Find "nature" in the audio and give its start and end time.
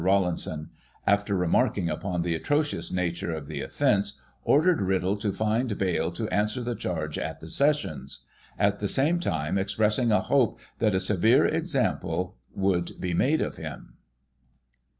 2.91-3.31